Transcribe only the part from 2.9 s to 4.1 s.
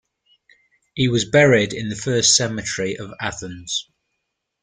of Athens.